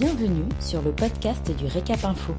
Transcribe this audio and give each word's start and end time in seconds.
Bienvenue 0.00 0.48
sur 0.60 0.80
le 0.80 0.92
podcast 0.92 1.54
du 1.58 1.66
Récap 1.66 2.02
Info. 2.06 2.32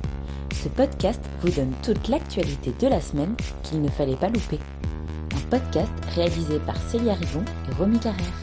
Ce 0.51 0.67
podcast 0.67 1.21
vous 1.41 1.51
donne 1.51 1.71
toute 1.83 2.07
l'actualité 2.07 2.73
de 2.79 2.87
la 2.87 2.99
semaine 2.99 3.35
qu'il 3.62 3.83
ne 3.83 3.87
fallait 3.87 4.15
pas 4.15 4.29
louper. 4.29 4.57
Un 5.35 5.47
podcast 5.47 5.92
réalisé 6.15 6.58
par 6.58 6.76
Célia 6.89 7.13
Rivon 7.13 7.46
et 7.69 7.76
Romy 7.76 7.99
Carrère. 7.99 8.33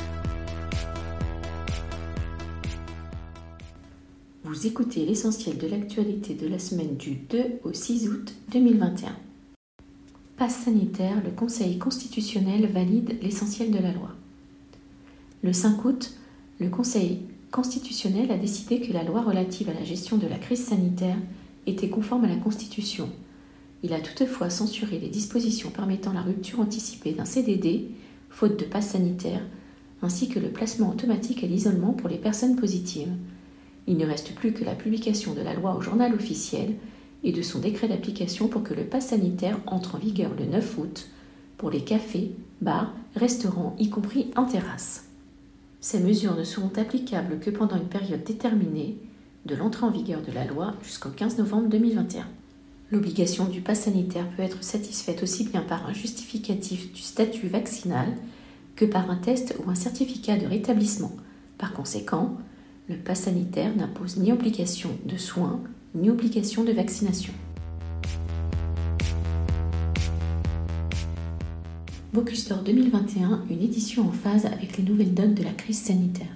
Vous 4.45 4.69
écoutez 4.69 5.05
l'essentiel 5.05 5.59
de 5.59 5.67
l'actualité 5.67 6.35
de 6.35 6.47
la 6.47 6.61
semaine 6.61 6.97
du 6.97 7.17
2 7.17 7.59
au 7.65 7.73
6 7.73 8.09
août 8.11 8.33
2021. 8.53 9.17
Passe 10.37 10.59
sanitaire, 10.59 11.25
le 11.25 11.33
Conseil 11.33 11.79
constitutionnel 11.79 12.71
valide 12.71 13.19
l'essentiel 13.21 13.73
de 13.73 13.79
la 13.79 13.91
loi. 13.91 14.11
Le 15.43 15.53
5 15.53 15.85
août, 15.85 16.13
le 16.61 16.69
Conseil 16.69 17.23
constitutionnel 17.51 18.31
a 18.31 18.37
décidé 18.37 18.81
que 18.81 18.93
la 18.93 19.03
loi 19.03 19.23
relative 19.23 19.71
à 19.71 19.75
la 19.75 19.85
gestion 19.85 20.17
de 20.17 20.27
la 20.27 20.39
crise 20.39 20.67
sanitaire 20.67 21.17
était 21.67 21.89
conforme 21.89 22.25
à 22.25 22.29
la 22.29 22.37
Constitution. 22.37 23.09
Il 23.83 23.93
a 23.93 24.01
toutefois 24.01 24.51
censuré 24.51 24.99
les 24.99 25.09
dispositions 25.09 25.71
permettant 25.71 26.13
la 26.13 26.23
rupture 26.23 26.61
anticipée 26.61 27.13
d'un 27.13 27.25
CDD, 27.25 27.91
faute 28.31 28.59
de 28.59 28.65
passe 28.65 28.91
sanitaire, 28.91 29.43
ainsi 30.03 30.29
que 30.29 30.39
le 30.39 30.49
placement 30.49 30.91
automatique 30.91 31.45
à 31.45 31.47
l'isolement 31.47 31.93
pour 31.93 32.09
les 32.09 32.19
personnes 32.19 32.57
positives. 32.57 33.13
Il 33.87 33.97
ne 33.97 34.07
reste 34.07 34.35
plus 34.35 34.53
que 34.53 34.65
la 34.65 34.75
publication 34.75 35.35
de 35.35 35.41
la 35.41 35.55
loi 35.55 35.75
au 35.77 35.81
journal 35.81 36.15
officiel 36.15 36.75
et 37.25 37.33
de 37.33 37.43
son 37.43 37.59
décret 37.59 37.89
d'application 37.89 38.49
pour 38.49 38.63
que 38.63 38.75
le 38.75 38.85
pass 38.85 39.09
sanitaire 39.09 39.59
entre 39.67 39.97
en 39.97 39.99
vigueur 39.99 40.33
le 40.39 40.45
9 40.45 40.79
août 40.79 41.09
pour 41.57 41.71
les 41.71 41.83
cafés, 41.83 42.33
bars, 42.61 42.95
restaurants, 43.17 43.75
y 43.79 43.91
compris 43.91 44.31
en 44.37 44.45
terrasse. 44.45 45.08
Ces 45.81 46.01
mesures 46.01 46.37
ne 46.37 46.45
seront 46.45 46.73
applicables 46.77 47.39
que 47.39 47.51
pendant 47.51 47.77
une 47.77 47.89
période 47.89 48.25
déterminée, 48.25 48.99
de 49.47 49.55
l'entrée 49.55 49.87
en 49.87 49.91
vigueur 49.91 50.21
de 50.23 50.33
la 50.33 50.45
loi 50.45 50.75
jusqu'au 50.83 51.11
15 51.11 51.39
novembre 51.39 51.69
2021. 51.69 52.27
L'obligation 52.91 53.45
du 53.45 53.61
pass 53.61 53.83
sanitaire 53.83 54.29
peut 54.31 54.43
être 54.43 54.65
satisfaite 54.65 55.23
aussi 55.23 55.45
bien 55.45 55.61
par 55.61 55.87
un 55.87 55.93
justificatif 55.93 56.93
du 56.93 57.01
statut 57.01 57.47
vaccinal 57.47 58.09
que 58.77 58.85
par 58.85 59.11
un 59.11 59.17
test 59.17 59.57
ou 59.65 59.71
un 59.71 59.75
certificat 59.75 60.37
de 60.37 60.47
rétablissement. 60.47 61.13
Par 61.59 61.73
conséquent, 61.73 62.37
le 62.89 62.97
pass 62.97 63.23
sanitaire 63.23 63.75
n'impose 63.77 64.17
ni 64.17 64.33
obligation 64.33 64.91
de 65.05 65.17
soins 65.17 65.61
ni 65.95 66.11
obligation 66.11 66.65
de 66.65 66.73
vaccination. 66.73 67.33
Bocuse 72.11 72.49
2021, 72.65 73.45
une 73.51 73.61
édition 73.61 74.09
en 74.09 74.13
phase 74.13 74.47
avec 74.47 74.79
les 74.79 74.83
nouvelles 74.83 75.13
donnes 75.13 75.35
de 75.35 75.43
la 75.43 75.53
crise 75.53 75.83
sanitaire. 75.83 76.35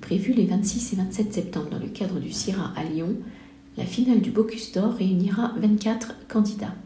Prévue 0.00 0.32
les 0.34 0.46
26 0.46 0.92
et 0.92 0.96
27 0.96 1.34
septembre 1.34 1.70
dans 1.70 1.80
le 1.80 1.88
cadre 1.88 2.20
du 2.20 2.30
CIRA 2.30 2.72
à 2.76 2.84
Lyon, 2.84 3.16
la 3.76 3.84
finale 3.84 4.20
du 4.20 4.30
Bocuse 4.30 4.70
d'Or 4.70 4.92
réunira 4.92 5.52
24 5.56 6.28
candidats. 6.28 6.76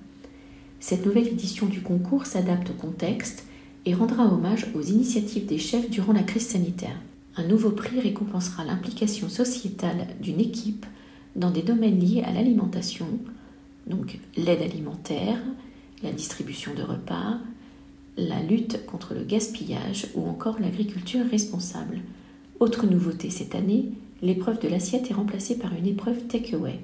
Cette 0.80 1.04
nouvelle 1.04 1.28
édition 1.28 1.66
du 1.66 1.82
concours 1.82 2.24
s'adapte 2.24 2.70
au 2.70 2.72
contexte 2.72 3.44
et 3.84 3.92
rendra 3.92 4.24
hommage 4.24 4.69
aux 4.74 4.82
initiatives 4.82 5.44
des 5.44 5.58
chefs 5.58 5.91
durant 5.91 6.14
la 6.14 6.22
crise 6.22 6.47
sanitaire. 6.47 6.98
Un 7.36 7.47
nouveau 7.47 7.72
prix 7.72 8.00
récompensera 8.00 8.64
l'implication 8.64 9.28
sociétale 9.28 10.06
d'une 10.22 10.41
équipe 10.41 10.86
dans 11.36 11.50
des 11.50 11.62
domaines 11.62 12.00
liés 12.00 12.22
à 12.22 12.32
l'alimentation, 12.32 13.06
donc 13.86 14.19
l'aide 14.34 14.62
alimentaire, 14.62 15.36
la 16.02 16.12
distribution 16.12 16.72
de 16.74 16.82
repas, 16.82 17.38
la 18.17 18.42
lutte 18.42 18.86
contre 18.86 19.14
le 19.14 19.25
gaspillage 19.25 20.09
ou 20.14 20.27
encore 20.27 20.59
l'agriculture 20.61 21.27
responsable. 21.31 22.00
Autre 22.61 22.86
nouveauté 22.86 23.31
cette 23.31 23.55
année, 23.55 23.91
l'épreuve 24.22 24.61
de 24.61 24.69
l'assiette 24.69 25.11
est 25.11 25.14
remplacée 25.14 25.59
par 25.59 25.75
une 25.75 25.87
épreuve 25.87 26.27
takeaway. 26.27 26.81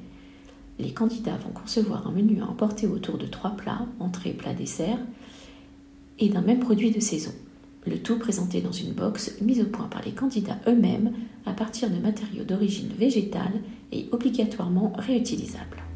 Les 0.79 0.93
candidats 0.93 1.37
vont 1.37 1.53
concevoir 1.53 2.07
un 2.07 2.13
menu 2.13 2.41
à 2.43 2.47
emporter 2.47 2.87
autour 2.87 3.19
de 3.19 3.27
trois 3.27 3.57
plats, 3.57 3.87
entrée, 4.01 4.33
plat, 4.33 4.53
dessert, 4.53 4.99
et 6.19 6.29
d'un 6.29 6.43
même 6.43 6.61
produit 6.61 6.91
de 6.91 7.01
saison. 7.01 7.33
Le 7.87 7.99
tout 7.99 8.19
présenté 8.19 8.61
dans 8.61 8.73
une 8.73 8.93
box 8.93 9.41
mise 9.41 9.61
au 9.61 9.65
point 9.65 9.87
par 9.89 10.03
les 10.05 10.13
candidats 10.13 10.59
eux-mêmes 10.69 11.13
à 11.47 11.53
partir 11.53 11.91
de 11.91 11.99
matériaux 11.99 12.45
d'origine 12.45 12.93
végétale 12.97 13.61
et 13.91 14.07
obligatoirement 14.13 14.93
réutilisables. 14.97 15.92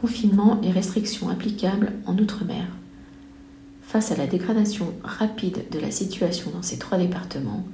Confinement 0.00 0.58
et 0.62 0.70
restrictions 0.70 1.28
applicables 1.28 1.92
en 2.06 2.16
Outre-mer. 2.16 2.64
Face 3.82 4.10
à 4.10 4.16
la 4.16 4.26
dégradation 4.26 4.94
rapide 5.04 5.64
de 5.70 5.78
la 5.78 5.90
situation 5.90 6.50
dans 6.52 6.62
ces 6.62 6.78
trois 6.78 6.96
départements, 6.96 7.66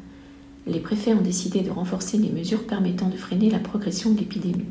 les 0.67 0.81
préfets 0.81 1.15
ont 1.15 1.21
décidé 1.21 1.61
de 1.61 1.71
renforcer 1.71 2.19
les 2.19 2.31
mesures 2.31 2.67
permettant 2.67 3.09
de 3.09 3.17
freiner 3.17 3.49
la 3.49 3.61
progression 3.61 4.11
de 4.11 4.19
l'épidémie. 4.19 4.67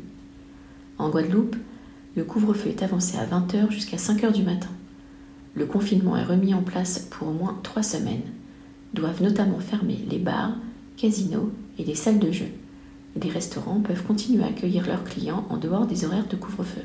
En 0.98 1.08
Guadeloupe, 1.08 1.56
le 2.14 2.24
couvre-feu 2.24 2.68
est 2.68 2.82
avancé 2.82 3.16
à 3.16 3.24
20h 3.24 3.70
jusqu'à 3.70 3.96
5h 3.96 4.32
du 4.32 4.42
matin. 4.42 4.68
Le 5.54 5.64
confinement 5.64 6.18
est 6.18 6.24
remis 6.24 6.52
en 6.52 6.62
place 6.62 7.08
pour 7.10 7.28
au 7.28 7.32
moins 7.32 7.58
trois 7.62 7.82
semaines. 7.82 8.32
Doivent 8.92 9.22
notamment 9.22 9.60
fermer 9.60 10.04
les 10.10 10.18
bars, 10.18 10.52
casinos 10.98 11.50
et 11.78 11.84
les 11.84 11.94
salles 11.94 12.18
de 12.18 12.32
jeu. 12.32 12.48
Les 13.18 13.30
restaurants 13.30 13.80
peuvent 13.80 14.04
continuer 14.04 14.44
à 14.44 14.48
accueillir 14.48 14.86
leurs 14.86 15.04
clients 15.04 15.46
en 15.48 15.56
dehors 15.56 15.86
des 15.86 16.04
horaires 16.04 16.28
de 16.28 16.36
couvre-feu. 16.36 16.82